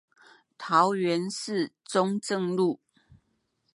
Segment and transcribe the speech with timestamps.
[0.57, 2.79] 桃園市中正路